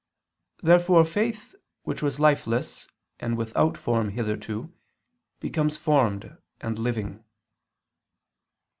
[0.63, 1.53] Therefore faith
[1.83, 2.87] which was lifeless
[3.19, 4.73] and without form hitherto,
[5.39, 7.23] becomes formed and living.